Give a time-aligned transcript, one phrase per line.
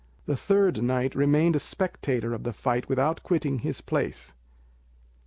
[0.25, 4.33] The third knight remained a spectator of the fight without quitting his place.